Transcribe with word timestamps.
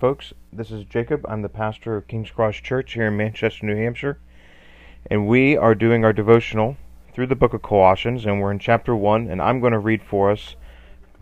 Folks, 0.00 0.32
this 0.50 0.70
is 0.70 0.86
Jacob. 0.86 1.26
I'm 1.28 1.42
the 1.42 1.50
pastor 1.50 1.94
of 1.94 2.08
King's 2.08 2.30
Cross 2.30 2.62
Church 2.62 2.94
here 2.94 3.08
in 3.08 3.18
Manchester, 3.18 3.66
New 3.66 3.76
Hampshire. 3.76 4.18
And 5.10 5.28
we 5.28 5.58
are 5.58 5.74
doing 5.74 6.06
our 6.06 6.14
devotional 6.14 6.78
through 7.12 7.26
the 7.26 7.36
book 7.36 7.52
of 7.52 7.60
Colossians, 7.60 8.24
and 8.24 8.40
we're 8.40 8.50
in 8.50 8.58
chapter 8.58 8.96
1, 8.96 9.28
and 9.28 9.42
I'm 9.42 9.60
going 9.60 9.74
to 9.74 9.78
read 9.78 10.02
for 10.02 10.30
us 10.30 10.56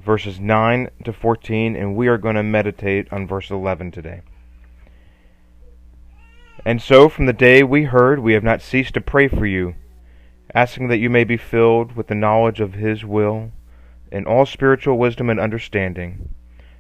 verses 0.01 0.39
9 0.39 0.91
to 1.03 1.13
14, 1.13 1.75
and 1.75 1.97
we 1.97 2.07
are 2.07 2.19
going 2.19 2.37
to 2.37 2.45
meditate 2.45 3.13
on 3.13 3.27
verse 3.27 3.51
11 3.51 3.91
today. 3.91 4.21
And 6.65 6.81
so, 6.81 7.09
from 7.09 7.27
the 7.27 7.33
day 7.33 7.65
we 7.65 7.83
heard, 7.83 8.21
we 8.21 8.35
have 8.35 8.45
not 8.45 8.63
ceased 8.63 8.95
to 8.95 9.01
pray 9.01 9.27
for 9.27 9.45
you, 9.45 9.75
asking 10.55 10.87
that 10.87 10.99
you 10.99 11.11
may 11.11 11.25
be 11.25 11.37
filled 11.37 11.97
with 11.97 12.07
the 12.07 12.15
knowledge 12.15 12.61
of 12.61 12.75
His 12.75 13.05
will, 13.05 13.51
in 14.13 14.25
all 14.25 14.47
spiritual 14.47 14.97
wisdom 14.97 15.29
and 15.29 15.41
understanding 15.41 16.33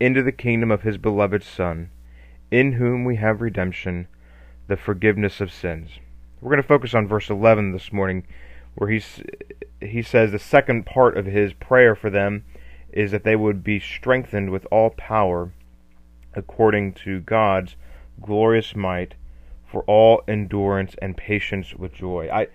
into 0.00 0.22
the 0.22 0.32
kingdom 0.32 0.70
of 0.70 0.82
his 0.82 0.96
beloved 0.96 1.42
Son, 1.42 1.90
in 2.50 2.72
whom 2.72 3.04
we 3.04 3.16
have 3.16 3.40
redemption, 3.40 4.08
the 4.66 4.76
forgiveness 4.76 5.40
of 5.40 5.52
sins. 5.52 5.90
We're 6.40 6.50
going 6.50 6.62
to 6.62 6.66
focus 6.66 6.94
on 6.94 7.06
verse 7.06 7.28
11 7.28 7.72
this 7.72 7.92
morning, 7.92 8.26
where 8.74 8.90
he's, 8.90 9.22
he 9.80 10.02
says 10.02 10.32
the 10.32 10.38
second 10.38 10.86
part 10.86 11.18
of 11.18 11.26
his 11.26 11.52
prayer 11.52 11.94
for 11.94 12.08
them 12.08 12.44
is 12.92 13.10
that 13.10 13.24
they 13.24 13.36
would 13.36 13.62
be 13.62 13.78
strengthened 13.78 14.50
with 14.50 14.66
all 14.70 14.90
power 14.90 15.52
according 16.34 16.92
to 16.92 17.20
God's 17.20 17.76
glorious 18.20 18.74
might 18.74 19.14
for 19.70 19.82
all 19.82 20.22
endurance 20.26 20.94
and 21.00 21.16
patience 21.16 21.74
with 21.74 21.92
joy. 21.94 22.28
I 22.32 22.48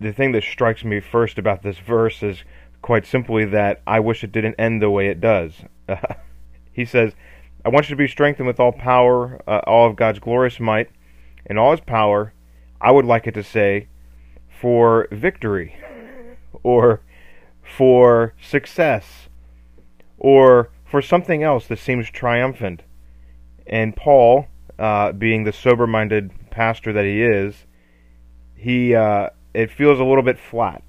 the 0.00 0.12
thing 0.12 0.32
that 0.32 0.44
strikes 0.44 0.84
me 0.84 1.00
first 1.00 1.38
about 1.38 1.62
this 1.62 1.78
verse 1.78 2.22
is 2.22 2.44
quite 2.82 3.04
simply 3.04 3.44
that 3.46 3.82
I 3.86 4.00
wish 4.00 4.22
it 4.22 4.30
didn't 4.30 4.54
end 4.56 4.80
the 4.80 4.90
way 4.90 5.08
it 5.08 5.20
does. 5.20 5.52
he 6.78 6.84
says, 6.84 7.12
I 7.64 7.70
want 7.70 7.88
you 7.88 7.96
to 7.96 7.98
be 7.98 8.06
strengthened 8.06 8.46
with 8.46 8.60
all 8.60 8.70
power, 8.70 9.42
uh, 9.48 9.62
all 9.66 9.90
of 9.90 9.96
God's 9.96 10.20
glorious 10.20 10.60
might, 10.60 10.88
and 11.44 11.58
all 11.58 11.72
his 11.72 11.80
power. 11.80 12.32
I 12.80 12.92
would 12.92 13.04
like 13.04 13.26
it 13.26 13.34
to 13.34 13.42
say, 13.42 13.88
for 14.48 15.08
victory, 15.10 15.76
or 16.62 17.00
for 17.60 18.32
success, 18.40 19.28
or 20.18 20.70
for 20.84 21.02
something 21.02 21.42
else 21.42 21.66
that 21.66 21.80
seems 21.80 22.10
triumphant. 22.10 22.84
And 23.66 23.96
Paul, 23.96 24.46
uh, 24.78 25.10
being 25.10 25.42
the 25.42 25.52
sober 25.52 25.88
minded 25.88 26.30
pastor 26.52 26.92
that 26.92 27.04
he 27.04 27.24
is, 27.24 27.66
he 28.54 28.94
uh, 28.94 29.30
it 29.52 29.72
feels 29.72 29.98
a 29.98 30.04
little 30.04 30.22
bit 30.22 30.38
flat 30.38 30.84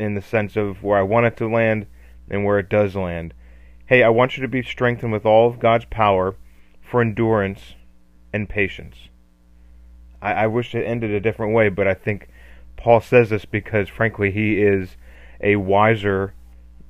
in 0.00 0.14
the 0.14 0.22
sense 0.22 0.56
of 0.56 0.82
where 0.82 0.98
I 0.98 1.02
want 1.02 1.26
it 1.26 1.36
to 1.36 1.48
land 1.48 1.86
and 2.28 2.44
where 2.44 2.58
it 2.58 2.68
does 2.68 2.96
land. 2.96 3.34
Hey, 3.92 4.02
I 4.02 4.08
want 4.08 4.38
you 4.38 4.40
to 4.40 4.48
be 4.48 4.62
strengthened 4.62 5.12
with 5.12 5.26
all 5.26 5.46
of 5.46 5.58
God's 5.58 5.84
power 5.84 6.34
for 6.80 7.02
endurance 7.02 7.74
and 8.32 8.48
patience. 8.48 9.10
I, 10.22 10.32
I 10.32 10.46
wish 10.46 10.74
it 10.74 10.86
ended 10.86 11.10
a 11.10 11.20
different 11.20 11.52
way, 11.52 11.68
but 11.68 11.86
I 11.86 11.92
think 11.92 12.30
Paul 12.78 13.02
says 13.02 13.28
this 13.28 13.44
because, 13.44 13.90
frankly, 13.90 14.30
he 14.30 14.62
is 14.62 14.96
a 15.42 15.56
wiser, 15.56 16.32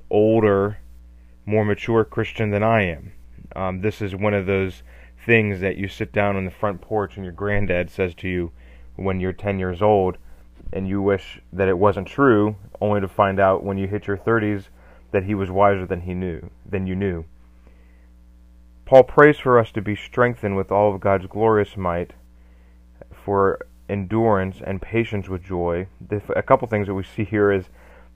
older, 0.09 0.77
more 1.45 1.65
mature 1.65 2.05
Christian 2.05 2.51
than 2.51 2.63
I 2.63 2.83
am. 2.83 3.11
Um, 3.53 3.81
this 3.81 4.01
is 4.01 4.15
one 4.15 4.33
of 4.33 4.45
those 4.45 4.81
things 5.25 5.59
that 5.59 5.75
you 5.75 5.89
sit 5.89 6.13
down 6.13 6.37
on 6.37 6.45
the 6.45 6.51
front 6.51 6.79
porch 6.79 7.17
and 7.17 7.25
your 7.25 7.33
granddad 7.33 7.91
says 7.91 8.15
to 8.15 8.29
you 8.29 8.53
when 8.95 9.19
you're 9.19 9.33
10 9.33 9.59
years 9.59 9.81
old, 9.81 10.17
and 10.71 10.87
you 10.87 11.01
wish 11.01 11.41
that 11.51 11.67
it 11.67 11.77
wasn't 11.77 12.07
true, 12.07 12.55
only 12.79 13.01
to 13.01 13.09
find 13.09 13.41
out 13.41 13.61
when 13.61 13.77
you 13.77 13.87
hit 13.87 14.07
your 14.07 14.15
30s 14.15 14.67
that 15.13 15.23
he 15.23 15.35
was 15.35 15.49
wiser 15.49 15.85
than 15.85 16.01
he 16.01 16.13
knew 16.13 16.49
than 16.65 16.85
you 16.85 16.95
knew. 16.95 17.23
Paul 18.85 19.03
prays 19.03 19.39
for 19.39 19.57
us 19.57 19.71
to 19.71 19.81
be 19.81 19.95
strengthened 19.95 20.57
with 20.57 20.71
all 20.71 20.93
of 20.93 20.99
God's 20.99 21.27
glorious 21.27 21.77
might 21.77 22.11
for 23.11 23.65
endurance 23.87 24.57
and 24.65 24.81
patience 24.81 25.29
with 25.29 25.43
joy. 25.43 25.87
A 26.35 26.43
couple 26.43 26.67
things 26.67 26.87
that 26.87 26.93
we 26.93 27.03
see 27.03 27.23
here 27.23 27.51
is 27.51 27.65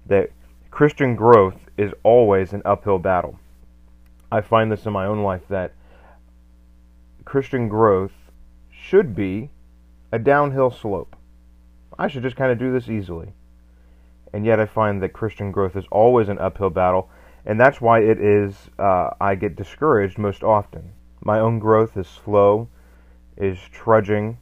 that 0.08 0.32
Christian 0.72 1.16
growth 1.16 1.70
is 1.78 1.94
always 2.04 2.52
an 2.52 2.62
uphill 2.66 3.00
battle. 3.00 3.40
I 4.32 4.42
find 4.42 4.72
this 4.72 4.86
in 4.86 4.92
my 4.92 5.06
own 5.06 5.24
life 5.24 5.44
that 5.50 5.74
Christian 7.24 7.70
growth 7.70 8.12
should 8.70 9.16
be 9.16 9.52
a 10.12 10.20
downhill 10.20 10.72
slope. 10.72 11.16
I 11.98 12.08
should 12.08 12.24
just 12.24 12.36
kind 12.36 12.52
of 12.52 12.58
do 12.58 12.72
this 12.72 12.90
easily 12.90 13.34
and 14.34 14.46
yet 14.46 14.60
I 14.60 14.66
find 14.66 15.02
that 15.02 15.14
Christian 15.14 15.52
growth 15.52 15.76
is 15.76 15.86
always 15.92 16.30
an 16.30 16.40
uphill 16.40 16.70
battle, 16.70 17.10
and 17.46 17.60
that's 17.60 17.82
why 17.82 18.00
it 18.00 18.20
is 18.20 18.70
uh, 18.78 19.12
I 19.20 19.36
get 19.36 19.56
discouraged 19.56 20.18
most 20.18 20.44
often. 20.44 20.94
My 21.22 21.40
own 21.40 21.60
growth 21.60 21.98
is 21.98 22.08
slow, 22.08 22.70
is 23.38 23.58
trudging. 23.72 24.38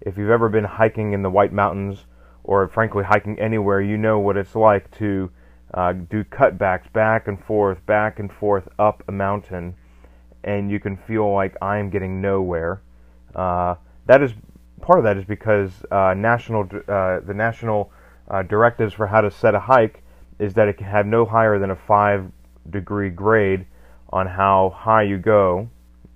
If 0.00 0.16
you've 0.16 0.30
ever 0.30 0.48
been 0.48 0.64
hiking 0.64 1.12
in 1.12 1.22
the 1.22 1.30
White 1.30 1.52
Mountains, 1.52 2.06
or 2.44 2.66
frankly 2.68 3.04
hiking 3.04 3.38
anywhere, 3.38 3.80
you 3.80 3.98
know 3.98 4.18
what 4.18 4.36
it's 4.36 4.54
like 4.54 4.90
to 4.92 5.30
uh, 5.74 5.92
do 5.92 6.24
cutbacks 6.24 6.90
back 6.92 7.28
and 7.28 7.42
forth, 7.44 7.84
back 7.84 8.18
and 8.18 8.32
forth 8.32 8.68
up 8.78 9.02
a 9.08 9.12
mountain, 9.12 9.74
and 10.44 10.70
you 10.70 10.80
can 10.80 10.96
feel 10.96 11.30
like 11.30 11.54
I 11.60 11.78
am 11.78 11.90
getting 11.90 12.22
nowhere. 12.22 12.80
Uh, 13.34 13.74
that 14.06 14.22
is 14.22 14.32
part 14.80 14.98
of 14.98 15.04
that 15.04 15.18
is 15.18 15.24
because 15.24 15.70
uh, 15.90 16.14
national 16.16 16.62
uh, 16.88 17.20
the 17.20 17.34
national 17.34 17.92
uh, 18.30 18.42
directives 18.42 18.94
for 18.94 19.06
how 19.06 19.20
to 19.20 19.30
set 19.30 19.54
a 19.54 19.60
hike 19.60 20.02
is 20.38 20.54
that 20.54 20.68
it 20.68 20.76
can 20.76 20.86
have 20.86 21.06
no 21.06 21.24
higher 21.24 21.58
than 21.58 21.70
a 21.70 21.76
5 21.76 22.30
degree 22.70 23.10
grade 23.10 23.66
on 24.10 24.26
how 24.26 24.70
high 24.76 25.02
you 25.02 25.18
go. 25.18 25.68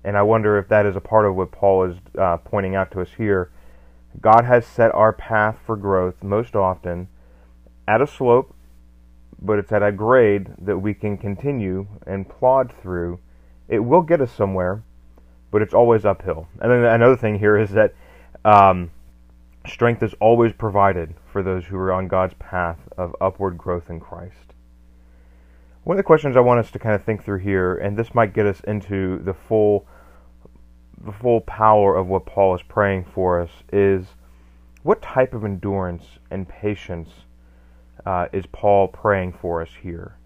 And 0.05 0.17
I 0.17 0.23
wonder 0.23 0.59
if 0.59 0.69
that 0.69 0.87
is 0.87 0.97
a 0.97 1.01
part 1.01 1.27
of 1.27 1.37
what 1.37 1.53
Paul 1.53 1.85
is 1.85 1.97
uh, 2.19 2.37
pointing 2.39 2.75
out 2.75 2.91
to 2.93 3.01
us 3.01 3.11
here. 3.17 3.51
God 4.21 4.45
has 4.45 4.67
set 4.67 4.95
our 4.95 5.13
path 5.13 5.59
for 5.65 5.77
growth 5.77 6.23
most 6.23 6.55
often 6.55 7.09
at 7.89 8.03
a 8.03 8.07
slope, 8.07 8.55
but 9.41 9.59
it's 9.59 9.73
at 9.73 9.83
a 9.83 9.93
grade 9.93 10.49
that 10.59 10.79
we 10.79 10.95
can 10.95 11.17
continue 11.17 11.87
and 12.07 12.29
plod 12.29 12.73
through. 12.83 13.19
It 13.69 13.81
will 13.81 14.03
get 14.03 14.21
us 14.21 14.33
somewhere, 14.33 14.83
but 15.51 15.63
it's 15.63 15.75
always 15.75 16.05
uphill. 16.05 16.49
And 16.61 16.71
then 16.71 16.85
another 16.85 17.17
thing 17.17 17.39
here 17.39 17.57
is 17.57 17.71
that 17.71 17.95
um, 18.45 18.91
strength 19.67 20.03
is 20.03 20.15
always 20.21 20.53
provided 20.53 21.15
for 21.31 21.43
those 21.43 21.67
who 21.67 21.77
are 21.77 21.93
on 21.93 22.09
God's 22.09 22.35
path 22.35 22.79
of 22.97 23.15
upward 23.21 23.57
growth 23.57 23.89
in 23.89 24.01
Christ. 24.01 24.55
One 25.85 25.97
of 25.97 25.99
the 25.99 26.05
questions 26.05 26.37
I 26.37 26.41
want 26.41 26.61
us 26.61 26.71
to 26.73 26.79
kind 26.79 26.95
of 26.95 27.03
think 27.03 27.25
through 27.25 27.41
here, 27.41 27.75
and 27.75 27.97
this 27.97 28.15
might 28.15 28.35
get 28.35 28.47
us 28.47 28.61
into 28.61 29.19
the 29.19 29.35
full 29.35 29.87
the 31.05 31.13
full 31.13 31.41
power 31.41 31.97
of 31.97 32.07
what 32.07 32.27
Paul 32.27 32.55
is 32.55 32.63
praying 32.63 33.07
for 33.13 33.41
us, 33.41 33.51
is 33.73 34.07
what 34.85 35.03
type 35.03 35.35
of 35.35 35.45
endurance 35.45 36.05
and 36.31 36.49
patience 36.49 37.11
uh, 38.07 38.29
is 38.33 38.47
Paul 38.47 38.87
praying 38.87 39.33
for 39.33 39.61
us 39.61 39.71
here? 39.83 40.17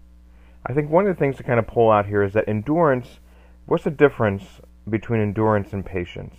I 0.67 0.73
think 0.73 0.91
one 0.91 1.07
of 1.07 1.15
the 1.15 1.19
things 1.19 1.37
to 1.37 1.43
kind 1.43 1.57
of 1.57 1.65
pull 1.65 1.89
out 1.89 2.05
here 2.05 2.21
is 2.21 2.33
that 2.33 2.47
endurance, 2.47 3.19
what's 3.65 3.85
the 3.85 3.89
difference 3.89 4.61
between 4.87 5.19
endurance 5.19 5.73
and 5.73 5.83
patience? 5.83 6.35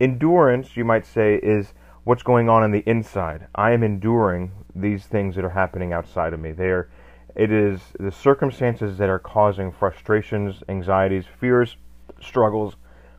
Endurance, 0.00 0.76
you 0.76 0.84
might 0.84 1.06
say, 1.06 1.36
is 1.36 1.74
what's 2.04 2.22
going 2.22 2.48
on 2.48 2.62
on 2.62 2.72
the 2.72 2.82
inside. 2.86 3.46
I 3.54 3.72
am 3.72 3.82
enduring 3.82 4.52
these 4.74 5.04
things 5.04 5.36
that 5.36 5.44
are 5.44 5.50
happening 5.50 5.92
outside 5.92 6.32
of 6.32 6.40
me. 6.40 6.52
They 6.52 6.70
are, 6.70 6.90
it 7.36 7.52
is 7.52 7.80
the 7.98 8.10
circumstances 8.10 8.98
that 8.98 9.08
are 9.08 9.18
causing 9.18 9.70
frustrations, 9.70 10.62
anxieties, 10.68 11.26
fears, 11.38 11.76
struggles 12.20 12.76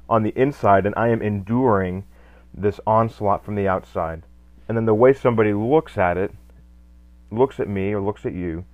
on 0.09 0.23
the 0.23 0.33
inside, 0.35 0.85
and 0.85 0.93
I 0.97 1.09
am 1.09 1.21
enduring 1.21 2.05
this 2.53 2.79
onslaught 2.85 3.45
from 3.45 3.55
the 3.55 3.67
outside. 3.67 4.23
And 4.67 4.77
then 4.77 4.85
the 4.85 4.93
way 4.93 5.13
somebody 5.13 5.53
looks 5.53 5.97
at 5.97 6.17
it, 6.17 6.31
looks 7.31 7.59
at 7.59 7.69
me 7.69 7.93
or 7.93 8.01
looks 8.01 8.25
at 8.25 8.33
you, 8.33 8.65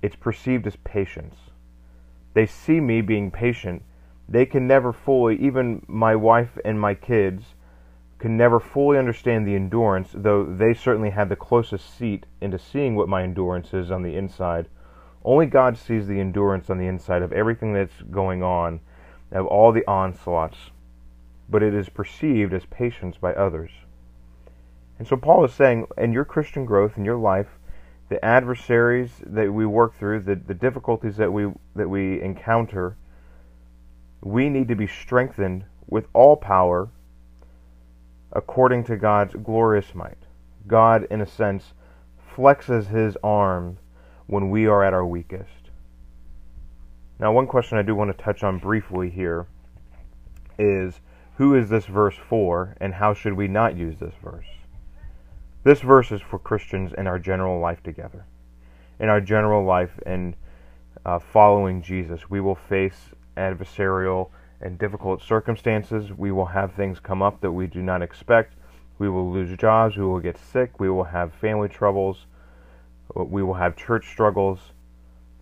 it's 0.00 0.16
perceived 0.16 0.66
as 0.66 0.76
patience. 0.76 1.34
They 2.34 2.46
see 2.46 2.80
me 2.80 3.00
being 3.00 3.30
patient. 3.30 3.82
They 4.28 4.46
can 4.46 4.66
never 4.66 4.92
fully, 4.92 5.36
even 5.40 5.84
my 5.88 6.14
wife 6.14 6.56
and 6.64 6.80
my 6.80 6.94
kids, 6.94 7.54
can 8.20 8.36
never 8.36 8.60
fully 8.60 8.98
understand 8.98 9.46
the 9.46 9.56
endurance, 9.56 10.10
though 10.14 10.44
they 10.44 10.74
certainly 10.74 11.10
have 11.10 11.28
the 11.28 11.36
closest 11.36 11.98
seat 11.98 12.26
into 12.40 12.58
seeing 12.58 12.94
what 12.94 13.08
my 13.08 13.22
endurance 13.22 13.74
is 13.74 13.90
on 13.90 14.02
the 14.02 14.14
inside. 14.14 14.68
Only 15.24 15.46
God 15.46 15.76
sees 15.76 16.06
the 16.06 16.20
endurance 16.20 16.70
on 16.70 16.78
the 16.78 16.86
inside 16.86 17.22
of 17.22 17.32
everything 17.32 17.72
that's 17.72 18.02
going 18.10 18.42
on, 18.42 18.80
of 19.32 19.46
all 19.46 19.72
the 19.72 19.86
onslaughts. 19.86 20.70
but 21.50 21.62
it 21.62 21.74
is 21.74 21.88
perceived 21.88 22.54
as 22.54 22.64
patience 22.66 23.16
by 23.18 23.34
others. 23.34 23.70
And 24.98 25.08
so 25.08 25.16
Paul 25.16 25.44
is 25.44 25.52
saying, 25.52 25.86
in 25.98 26.12
your 26.12 26.24
Christian 26.24 26.64
growth, 26.64 26.96
in 26.96 27.04
your 27.04 27.16
life, 27.16 27.58
the 28.08 28.24
adversaries 28.24 29.10
that 29.26 29.52
we 29.52 29.66
work 29.66 29.98
through, 29.98 30.20
the, 30.20 30.36
the 30.36 30.54
difficulties 30.54 31.16
that 31.16 31.32
we 31.32 31.50
that 31.74 31.88
we 31.88 32.20
encounter, 32.20 32.96
we 34.20 34.48
need 34.48 34.68
to 34.68 34.74
be 34.74 34.86
strengthened 34.86 35.64
with 35.88 36.06
all 36.12 36.36
power 36.36 36.88
according 38.32 38.84
to 38.84 38.96
God's 38.96 39.34
glorious 39.34 39.94
might. 39.94 40.18
God, 40.66 41.06
in 41.10 41.20
a 41.20 41.26
sense, 41.26 41.72
flexes 42.34 42.88
his 42.88 43.16
arm 43.22 43.78
when 44.26 44.50
we 44.50 44.66
are 44.66 44.84
at 44.84 44.94
our 44.94 45.06
weakest. 45.06 45.70
Now, 47.18 47.32
one 47.32 47.46
question 47.46 47.76
I 47.76 47.82
do 47.82 47.94
want 47.94 48.16
to 48.16 48.22
touch 48.22 48.42
on 48.42 48.58
briefly 48.58 49.10
here 49.10 49.46
is 50.58 51.00
who 51.36 51.54
is 51.54 51.68
this 51.68 51.86
verse 51.86 52.16
for, 52.16 52.76
and 52.80 52.94
how 52.94 53.14
should 53.14 53.32
we 53.32 53.48
not 53.48 53.76
use 53.76 53.98
this 53.98 54.14
verse? 54.22 54.46
This 55.64 55.80
verse 55.80 56.12
is 56.12 56.22
for 56.22 56.38
Christians 56.38 56.92
in 56.96 57.06
our 57.06 57.18
general 57.18 57.60
life 57.60 57.82
together. 57.82 58.24
In 58.98 59.08
our 59.08 59.20
general 59.20 59.64
life 59.64 59.98
and 60.06 60.36
uh, 61.04 61.18
following 61.18 61.82
Jesus, 61.82 62.30
we 62.30 62.40
will 62.40 62.54
face 62.54 63.10
adversarial 63.36 64.30
and 64.60 64.78
difficult 64.78 65.22
circumstances. 65.22 66.10
We 66.12 66.32
will 66.32 66.46
have 66.46 66.72
things 66.72 67.00
come 67.00 67.22
up 67.22 67.40
that 67.40 67.52
we 67.52 67.66
do 67.66 67.82
not 67.82 68.02
expect. 68.02 68.54
We 68.98 69.08
will 69.08 69.30
lose 69.32 69.56
jobs. 69.56 69.96
We 69.96 70.04
will 70.04 70.20
get 70.20 70.38
sick. 70.38 70.78
We 70.78 70.90
will 70.90 71.04
have 71.04 71.32
family 71.32 71.68
troubles. 71.68 72.26
We 73.14 73.42
will 73.42 73.54
have 73.54 73.76
church 73.76 74.08
struggles. 74.08 74.72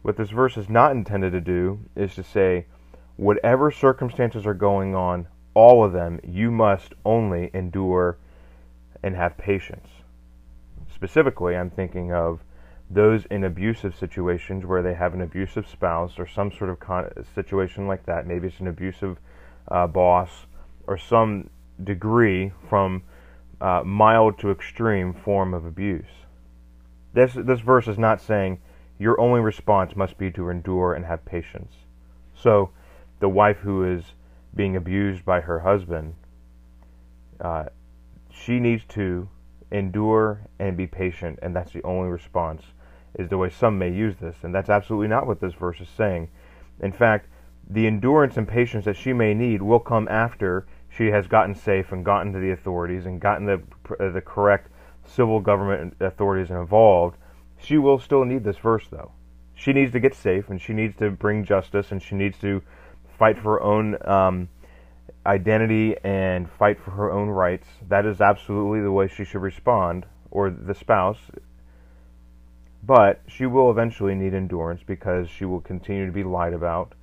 What 0.02 0.16
this 0.16 0.30
verse 0.30 0.56
is 0.56 0.68
not 0.68 0.92
intended 0.92 1.32
to 1.32 1.40
do 1.40 1.80
is 1.96 2.14
to 2.14 2.22
say, 2.22 2.66
whatever 3.16 3.70
circumstances 3.70 4.46
are 4.46 4.54
going 4.54 4.94
on, 4.94 5.26
all 5.54 5.84
of 5.84 5.92
them, 5.92 6.20
you 6.22 6.52
must 6.52 6.94
only 7.04 7.50
endure 7.52 8.16
and 9.02 9.16
have 9.16 9.36
patience. 9.36 9.88
Specifically, 10.94 11.56
I'm 11.56 11.70
thinking 11.70 12.12
of 12.12 12.40
those 12.90 13.26
in 13.26 13.44
abusive 13.44 13.94
situations 13.94 14.64
where 14.64 14.82
they 14.82 14.94
have 14.94 15.12
an 15.12 15.20
abusive 15.20 15.68
spouse 15.68 16.18
or 16.18 16.26
some 16.26 16.50
sort 16.50 16.70
of 16.70 16.80
con- 16.80 17.10
situation 17.34 17.86
like 17.86 18.06
that. 18.06 18.26
Maybe 18.26 18.48
it's 18.48 18.60
an 18.60 18.68
abusive 18.68 19.18
uh, 19.68 19.86
boss 19.86 20.46
or 20.86 20.96
some 20.96 21.50
degree 21.82 22.52
from 22.68 23.02
uh, 23.60 23.82
mild 23.84 24.38
to 24.38 24.50
extreme 24.50 25.12
form 25.12 25.52
of 25.52 25.66
abuse. 25.66 26.06
This 27.12 27.34
this 27.34 27.60
verse 27.60 27.88
is 27.88 27.98
not 27.98 28.20
saying 28.20 28.60
your 28.98 29.20
only 29.20 29.40
response 29.40 29.94
must 29.94 30.16
be 30.16 30.30
to 30.32 30.48
endure 30.48 30.94
and 30.94 31.04
have 31.04 31.24
patience. 31.24 31.72
So, 32.34 32.70
the 33.20 33.28
wife 33.28 33.58
who 33.58 33.84
is 33.84 34.04
being 34.54 34.76
abused 34.76 35.24
by 35.24 35.40
her 35.40 35.60
husband, 35.60 36.14
uh, 37.40 37.66
she 38.30 38.58
needs 38.58 38.84
to 38.88 39.28
endure 39.70 40.40
and 40.58 40.76
be 40.76 40.86
patient, 40.86 41.38
and 41.42 41.54
that's 41.54 41.72
the 41.72 41.82
only 41.82 42.08
response 42.08 42.62
is 43.18 43.28
the 43.28 43.36
way 43.36 43.50
some 43.50 43.78
may 43.78 43.90
use 43.90 44.16
this, 44.20 44.36
and 44.42 44.54
that's 44.54 44.70
absolutely 44.70 45.08
not 45.08 45.26
what 45.26 45.40
this 45.40 45.54
verse 45.54 45.80
is 45.80 45.88
saying. 45.88 46.28
In 46.80 46.92
fact, 46.92 47.28
the 47.68 47.86
endurance 47.86 48.36
and 48.36 48.48
patience 48.48 48.84
that 48.86 48.96
she 48.96 49.12
may 49.12 49.34
need 49.34 49.60
will 49.60 49.80
come 49.80 50.08
after 50.08 50.66
she 50.88 51.08
has 51.08 51.26
gotten 51.26 51.54
safe 51.54 51.92
and 51.92 52.04
gotten 52.04 52.32
to 52.32 52.38
the 52.38 52.50
authorities 52.50 53.04
and 53.04 53.20
gotten 53.20 53.46
the 53.46 53.62
uh, 54.00 54.10
the 54.10 54.22
correct 54.22 54.70
civil 55.04 55.40
government 55.40 55.94
authorities 56.00 56.50
involved. 56.50 57.16
She 57.58 57.76
will 57.76 57.98
still 57.98 58.24
need 58.24 58.44
this 58.44 58.56
verse 58.56 58.86
though. 58.90 59.12
She 59.54 59.72
needs 59.72 59.92
to 59.92 60.00
get 60.00 60.14
safe 60.14 60.48
and 60.48 60.60
she 60.60 60.72
needs 60.72 60.96
to 60.98 61.10
bring 61.10 61.44
justice 61.44 61.90
and 61.90 62.02
she 62.02 62.14
needs 62.14 62.38
to 62.38 62.62
fight 63.18 63.36
for 63.36 63.58
her 63.58 63.62
own 63.62 63.96
um, 64.06 64.48
identity 65.26 65.96
and 66.04 66.48
fight 66.50 66.80
for 66.80 66.92
her 66.92 67.10
own 67.10 67.28
rights. 67.28 67.66
That 67.88 68.06
is 68.06 68.20
absolutely 68.20 68.80
the 68.80 68.92
way 68.92 69.08
she 69.08 69.24
should 69.24 69.42
respond, 69.42 70.06
or 70.30 70.50
the 70.50 70.74
spouse 70.74 71.18
but 72.82 73.20
she 73.26 73.46
will 73.46 73.70
eventually 73.70 74.14
need 74.14 74.34
endurance 74.34 74.82
because 74.86 75.28
she 75.28 75.44
will 75.44 75.60
continue 75.60 76.06
to 76.06 76.12
be 76.12 76.24
lied 76.24 76.52
about. 76.52 76.94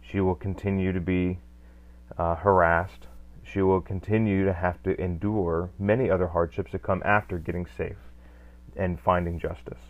She 0.00 0.20
will 0.20 0.34
continue 0.34 0.92
to 0.92 1.00
be 1.00 1.38
uh, 2.18 2.36
harassed. 2.36 3.06
She 3.42 3.62
will 3.62 3.80
continue 3.80 4.44
to 4.44 4.52
have 4.52 4.82
to 4.84 5.00
endure 5.00 5.70
many 5.78 6.10
other 6.10 6.28
hardships 6.28 6.72
that 6.72 6.82
come 6.82 7.02
after 7.04 7.38
getting 7.38 7.66
safe 7.66 7.96
and 8.76 9.00
finding 9.00 9.38
justice. 9.38 9.80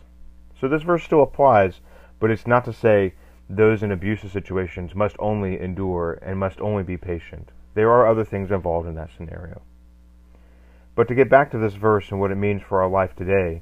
So 0.59 0.67
this 0.67 0.83
verse 0.83 1.03
still 1.03 1.23
applies, 1.23 1.81
but 2.19 2.31
it's 2.31 2.47
not 2.47 2.65
to 2.65 2.73
say 2.73 3.13
those 3.49 3.83
in 3.83 3.91
abusive 3.91 4.31
situations 4.31 4.95
must 4.95 5.15
only 5.19 5.59
endure 5.59 6.19
and 6.21 6.39
must 6.39 6.61
only 6.61 6.83
be 6.83 6.97
patient. 6.97 7.51
There 7.73 7.91
are 7.91 8.07
other 8.07 8.23
things 8.23 8.51
involved 8.51 8.87
in 8.87 8.95
that 8.95 9.09
scenario. 9.15 9.61
But 10.95 11.07
to 11.07 11.15
get 11.15 11.29
back 11.29 11.51
to 11.51 11.57
this 11.57 11.73
verse 11.73 12.11
and 12.11 12.19
what 12.19 12.31
it 12.31 12.35
means 12.35 12.61
for 12.61 12.81
our 12.81 12.89
life 12.89 13.15
today, 13.15 13.61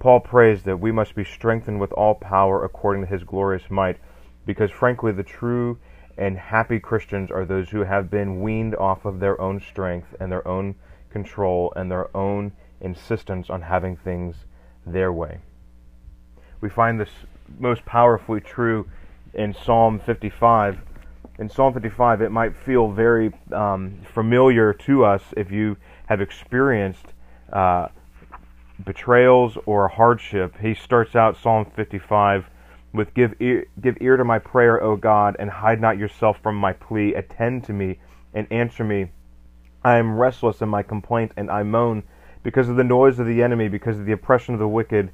Paul 0.00 0.20
prays 0.20 0.62
that 0.62 0.80
we 0.80 0.90
must 0.90 1.14
be 1.14 1.24
strengthened 1.24 1.78
with 1.78 1.92
all 1.92 2.14
power 2.14 2.64
according 2.64 3.02
to 3.02 3.08
his 3.08 3.22
glorious 3.22 3.70
might, 3.70 3.98
because 4.46 4.70
frankly, 4.70 5.12
the 5.12 5.22
true 5.22 5.78
and 6.16 6.38
happy 6.38 6.80
Christians 6.80 7.30
are 7.30 7.44
those 7.44 7.68
who 7.68 7.84
have 7.84 8.10
been 8.10 8.40
weaned 8.40 8.74
off 8.74 9.04
of 9.04 9.20
their 9.20 9.38
own 9.38 9.60
strength 9.60 10.14
and 10.18 10.32
their 10.32 10.46
own 10.48 10.74
control 11.10 11.70
and 11.76 11.90
their 11.90 12.14
own 12.16 12.52
insistence 12.80 13.50
on 13.50 13.60
having 13.60 13.94
things 13.94 14.36
their 14.86 15.12
way. 15.12 15.38
We 16.62 16.70
find 16.70 16.98
this 16.98 17.10
most 17.58 17.84
powerfully 17.84 18.40
true 18.40 18.88
in 19.34 19.52
Psalm 19.52 20.00
55. 20.00 20.78
In 21.38 21.50
Psalm 21.50 21.74
55, 21.74 22.22
it 22.22 22.30
might 22.30 22.56
feel 22.56 22.90
very 22.90 23.34
um, 23.52 24.00
familiar 24.14 24.72
to 24.72 25.04
us 25.04 25.22
if 25.36 25.50
you 25.50 25.76
have 26.06 26.22
experienced 26.22 27.12
uh, 27.52 27.88
betrayals 28.84 29.58
or 29.66 29.88
hardship, 29.88 30.56
he 30.58 30.74
starts 30.74 31.14
out 31.14 31.36
Psalm 31.36 31.66
55 31.76 32.46
with 32.92 33.14
give 33.14 33.34
ear, 33.40 33.66
give 33.80 33.96
ear 34.00 34.16
to 34.16 34.24
my 34.24 34.38
prayer, 34.38 34.82
O 34.82 34.96
God, 34.96 35.36
and 35.38 35.50
hide 35.50 35.80
not 35.80 35.98
yourself 35.98 36.38
from 36.42 36.56
my 36.56 36.72
plea. 36.72 37.14
Attend 37.14 37.64
to 37.64 37.72
me 37.72 37.98
and 38.34 38.46
answer 38.50 38.84
me. 38.84 39.10
I 39.84 39.96
am 39.98 40.18
restless 40.18 40.60
in 40.60 40.68
my 40.68 40.82
complaint, 40.82 41.32
and 41.36 41.50
I 41.50 41.62
moan 41.62 42.02
because 42.42 42.68
of 42.68 42.76
the 42.76 42.84
noise 42.84 43.18
of 43.18 43.26
the 43.26 43.42
enemy, 43.42 43.68
because 43.68 43.98
of 43.98 44.06
the 44.06 44.12
oppression 44.12 44.54
of 44.54 44.60
the 44.60 44.68
wicked. 44.68 45.10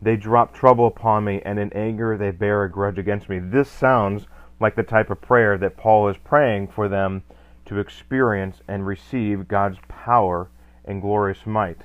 They 0.00 0.16
drop 0.16 0.54
trouble 0.54 0.86
upon 0.86 1.24
me, 1.24 1.42
and 1.44 1.58
in 1.58 1.72
anger 1.72 2.16
they 2.16 2.30
bear 2.30 2.64
a 2.64 2.70
grudge 2.70 2.98
against 2.98 3.28
me. 3.28 3.38
This 3.38 3.68
sounds 3.68 4.26
like 4.60 4.76
the 4.76 4.82
type 4.82 5.10
of 5.10 5.20
prayer 5.20 5.58
that 5.58 5.76
Paul 5.76 6.08
is 6.08 6.16
praying 6.18 6.68
for 6.68 6.88
them 6.88 7.22
to 7.66 7.78
experience 7.78 8.60
and 8.68 8.86
receive 8.86 9.48
God's 9.48 9.78
power 9.88 10.48
and 10.84 11.02
glorious 11.02 11.44
might 11.44 11.80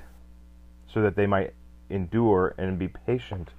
so 0.94 1.02
that 1.02 1.16
they 1.16 1.28
might 1.28 1.54
endure 1.90 2.56
and 2.58 2.80
be 2.80 2.88
patient. 2.88 3.50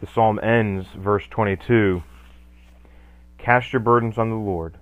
The 0.00 0.06
psalm 0.06 0.38
ends, 0.42 0.88
verse 0.96 1.24
22 1.28 2.02
Cast 3.38 3.72
your 3.72 3.80
burdens 3.80 4.18
on 4.18 4.30
the 4.30 4.36
Lord, 4.36 4.78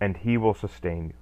and 0.00 0.16
he 0.16 0.36
will 0.36 0.54
sustain 0.54 1.08
you. 1.08 1.14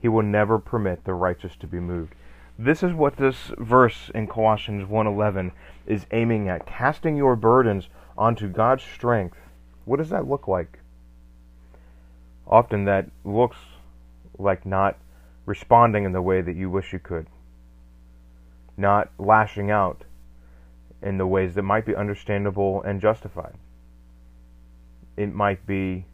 He 0.00 0.08
will 0.08 0.22
never 0.22 0.58
permit 0.58 1.04
the 1.04 1.14
righteous 1.14 1.56
to 1.56 1.66
be 1.66 1.80
moved. 1.80 2.14
This 2.58 2.82
is 2.82 2.92
what 2.92 3.16
this 3.16 3.52
verse 3.58 4.10
in 4.14 4.26
Colossians 4.26 4.86
1:11 4.86 5.52
is 5.86 6.06
aiming 6.10 6.48
at, 6.48 6.66
casting 6.66 7.16
your 7.16 7.36
burdens 7.36 7.88
onto 8.16 8.48
God's 8.48 8.82
strength. 8.82 9.38
What 9.84 9.96
does 9.96 10.10
that 10.10 10.28
look 10.28 10.46
like? 10.46 10.78
Often 12.46 12.84
that 12.84 13.10
looks 13.24 13.58
like 14.38 14.66
not 14.66 14.96
responding 15.46 16.04
in 16.04 16.12
the 16.12 16.22
way 16.22 16.40
that 16.42 16.56
you 16.56 16.70
wish 16.70 16.92
you 16.92 16.98
could 16.98 17.26
not 18.80 19.10
lashing 19.18 19.70
out 19.70 20.04
in 21.02 21.18
the 21.18 21.26
ways 21.26 21.54
that 21.54 21.62
might 21.62 21.86
be 21.86 21.94
understandable 21.94 22.82
and 22.82 23.00
justified. 23.00 23.54
It 25.16 25.32
might 25.34 25.66
be 25.66 26.06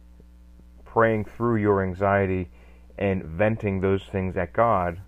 praying 0.85 1.25
through 1.25 1.57
your 1.57 1.83
anxiety 1.83 2.49
and 2.97 3.23
venting 3.23 3.81
those 3.81 4.03
things 4.03 4.35
at 4.35 4.53
God 4.53 4.99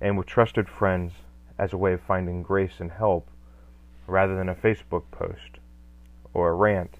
and 0.00 0.16
with 0.16 0.26
trusted 0.26 0.68
friends 0.68 1.12
as 1.58 1.72
a 1.72 1.76
way 1.76 1.92
of 1.92 2.00
finding 2.00 2.42
grace 2.42 2.78
and 2.78 2.90
help 2.90 3.28
rather 4.06 4.36
than 4.36 4.48
a 4.48 4.54
Facebook 4.54 5.04
post 5.10 5.58
or 6.32 6.50
a 6.50 6.54
rant 6.54 6.94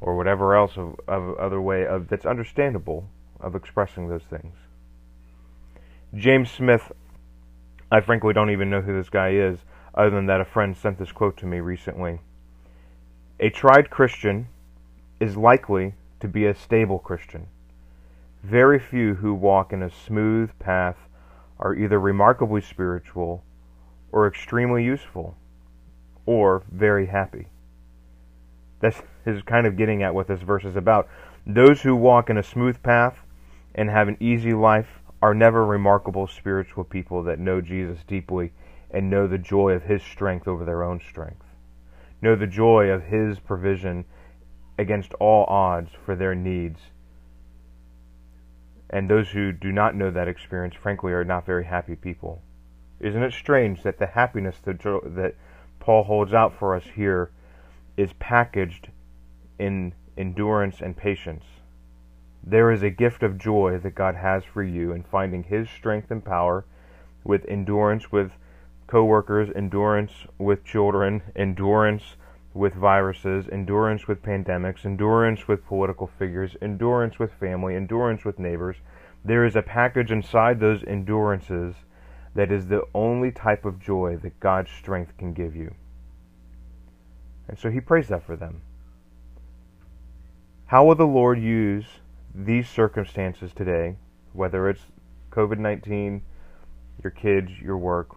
or 0.00 0.16
whatever 0.16 0.56
else 0.56 0.76
of, 0.76 0.96
of 1.06 1.36
other 1.38 1.60
way 1.60 1.86
of 1.86 2.08
that's 2.08 2.26
understandable 2.26 3.08
of 3.40 3.54
expressing 3.54 4.08
those 4.08 4.24
things. 4.28 4.56
James 6.14 6.50
Smith 6.50 6.92
I 7.92 8.00
frankly 8.00 8.32
don't 8.32 8.48
even 8.48 8.70
know 8.70 8.80
who 8.80 8.96
this 8.96 9.10
guy 9.10 9.32
is, 9.32 9.58
other 9.94 10.08
than 10.08 10.24
that 10.24 10.40
a 10.40 10.46
friend 10.46 10.74
sent 10.74 10.98
this 10.98 11.12
quote 11.12 11.36
to 11.36 11.46
me 11.46 11.60
recently. 11.60 12.20
A 13.38 13.50
tried 13.50 13.90
Christian 13.90 14.48
is 15.20 15.36
likely 15.36 15.92
to 16.20 16.26
be 16.26 16.46
a 16.46 16.54
stable 16.54 16.98
Christian. 16.98 17.48
Very 18.42 18.78
few 18.78 19.16
who 19.16 19.34
walk 19.34 19.74
in 19.74 19.82
a 19.82 19.90
smooth 19.90 20.50
path 20.58 20.96
are 21.58 21.74
either 21.74 22.00
remarkably 22.00 22.62
spiritual 22.62 23.44
or 24.10 24.26
extremely 24.26 24.82
useful 24.82 25.36
or 26.24 26.62
very 26.72 27.04
happy. 27.04 27.48
That's 28.80 29.02
is 29.26 29.42
kind 29.42 29.66
of 29.66 29.76
getting 29.76 30.02
at 30.02 30.14
what 30.14 30.28
this 30.28 30.40
verse 30.40 30.64
is 30.64 30.76
about. 30.76 31.10
Those 31.46 31.82
who 31.82 31.94
walk 31.94 32.30
in 32.30 32.38
a 32.38 32.42
smooth 32.42 32.82
path 32.82 33.18
and 33.74 33.90
have 33.90 34.08
an 34.08 34.16
easy 34.18 34.54
life 34.54 35.01
are 35.22 35.34
never 35.34 35.64
remarkable 35.64 36.26
spiritual 36.26 36.82
people 36.82 37.22
that 37.22 37.38
know 37.38 37.60
Jesus 37.60 38.00
deeply 38.06 38.52
and 38.90 39.08
know 39.08 39.28
the 39.28 39.38
joy 39.38 39.70
of 39.70 39.84
His 39.84 40.02
strength 40.02 40.48
over 40.48 40.64
their 40.64 40.82
own 40.82 41.00
strength. 41.00 41.44
Know 42.20 42.34
the 42.34 42.48
joy 42.48 42.88
of 42.88 43.04
His 43.04 43.38
provision 43.38 44.04
against 44.76 45.14
all 45.14 45.44
odds 45.44 45.90
for 46.04 46.16
their 46.16 46.34
needs. 46.34 46.80
And 48.90 49.08
those 49.08 49.30
who 49.30 49.52
do 49.52 49.70
not 49.70 49.94
know 49.94 50.10
that 50.10 50.28
experience, 50.28 50.74
frankly, 50.74 51.12
are 51.12 51.24
not 51.24 51.46
very 51.46 51.64
happy 51.64 51.94
people. 51.94 52.42
Isn't 53.00 53.22
it 53.22 53.32
strange 53.32 53.82
that 53.84 53.98
the 53.98 54.06
happiness 54.06 54.56
that, 54.64 55.34
Paul 55.78 56.04
holds 56.04 56.32
out 56.32 56.58
for 56.58 56.76
us 56.76 56.84
here 56.94 57.30
is 57.96 58.12
packaged 58.18 58.88
in 59.58 59.94
endurance 60.16 60.80
and 60.80 60.96
patience? 60.96 61.44
There 62.44 62.72
is 62.72 62.82
a 62.82 62.90
gift 62.90 63.22
of 63.22 63.38
joy 63.38 63.78
that 63.78 63.94
God 63.94 64.16
has 64.16 64.44
for 64.44 64.62
you 64.62 64.92
in 64.92 65.04
finding 65.04 65.44
His 65.44 65.70
strength 65.70 66.10
and 66.10 66.24
power 66.24 66.64
with 67.22 67.44
endurance 67.46 68.10
with 68.10 68.32
coworkers, 68.88 69.48
endurance 69.54 70.12
with 70.38 70.64
children, 70.64 71.22
endurance 71.36 72.16
with 72.52 72.74
viruses, 72.74 73.48
endurance 73.50 74.08
with 74.08 74.22
pandemics, 74.22 74.84
endurance 74.84 75.46
with 75.46 75.64
political 75.66 76.08
figures, 76.18 76.56
endurance 76.60 77.18
with 77.18 77.32
family, 77.32 77.76
endurance 77.76 78.24
with 78.24 78.38
neighbors. 78.38 78.76
There 79.24 79.44
is 79.44 79.54
a 79.54 79.62
package 79.62 80.10
inside 80.10 80.58
those 80.58 80.82
endurances 80.82 81.76
that 82.34 82.50
is 82.50 82.66
the 82.66 82.82
only 82.92 83.30
type 83.30 83.64
of 83.64 83.80
joy 83.80 84.18
that 84.22 84.40
God's 84.40 84.70
strength 84.70 85.16
can 85.16 85.32
give 85.32 85.54
you. 85.54 85.74
And 87.48 87.58
so 87.58 87.70
he 87.70 87.80
prays 87.80 88.08
that 88.08 88.26
for 88.26 88.36
them. 88.36 88.62
How 90.66 90.84
will 90.84 90.94
the 90.94 91.06
Lord 91.06 91.38
use 91.38 91.84
these 92.34 92.68
circumstances 92.68 93.52
today, 93.54 93.96
whether 94.32 94.68
it's 94.68 94.80
COVID 95.30 95.58
19, 95.58 96.22
your 97.02 97.10
kids, 97.10 97.60
your 97.60 97.76
work? 97.76 98.16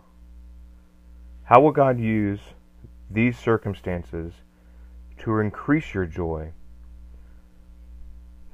How 1.43 1.62
will 1.62 1.72
God 1.72 2.00
use 2.00 2.39
these 3.12 3.38
circumstances 3.38 4.34
to 5.19 5.39
increase 5.39 5.93
your 5.93 6.05
joy 6.05 6.51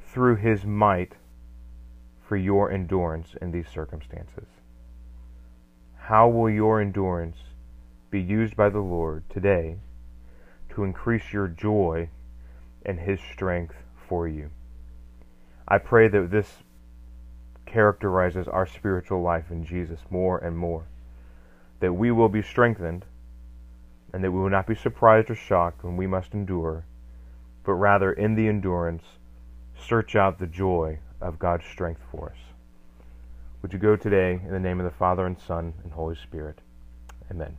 through 0.08 0.38
His 0.38 0.66
might 0.66 1.14
for 2.28 2.36
your 2.36 2.72
endurance 2.72 3.36
in 3.42 3.52
these 3.52 3.70
circumstances? 3.70 4.48
How 5.96 6.28
will 6.28 6.50
your 6.50 6.82
endurance 6.82 7.38
be 8.10 8.22
used 8.22 8.56
by 8.56 8.70
the 8.70 8.80
Lord 8.80 9.24
today 9.30 9.78
to 10.70 10.84
increase 10.84 11.32
your 11.32 11.48
joy 11.48 12.10
and 12.86 13.00
His 13.00 13.20
strength 13.22 13.76
for 14.08 14.28
you? 14.28 14.50
I 15.72 15.78
pray 15.78 16.10
that 16.10 16.32
this 16.32 16.58
characterizes 17.66 18.46
our 18.50 18.66
spiritual 18.66 19.22
life 19.22 19.52
in 19.52 19.64
Jesus 19.64 20.02
more 20.10 20.38
and 20.38 20.58
more. 20.58 20.84
That 21.80 21.94
we 21.94 22.12
will 22.12 22.28
be 22.28 22.42
strengthened 22.42 23.06
and 24.12 24.22
that 24.22 24.32
we 24.32 24.42
will 24.42 24.50
not 24.50 24.68
be 24.68 24.76
surprised 24.76 25.30
or 25.30 25.36
shocked 25.36 25.86
when 25.86 25.96
we 25.96 26.08
must 26.08 26.34
endure, 26.34 26.84
but 27.64 27.76
rather 27.76 28.12
in 28.12 28.36
the 28.36 28.50
endurance 28.50 29.04
search 29.80 30.14
out 30.14 30.40
the 30.40 30.46
joy 30.46 31.00
of 31.22 31.40
God's 31.40 31.64
strength 31.64 32.02
for 32.12 32.32
us. 32.32 32.54
Would 33.62 33.72
you 33.72 33.80
go 33.80 33.96
today 33.96 34.42
in 34.44 34.52
the 34.52 34.60
name 34.60 34.82
of 34.82 34.84
the 34.84 34.98
Father 34.98 35.26
and 35.26 35.40
Son 35.40 35.74
and 35.86 35.94
Holy 35.94 36.18
Spirit? 36.18 36.60
Amen. 37.32 37.58